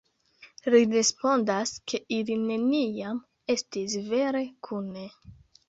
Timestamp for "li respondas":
0.75-1.73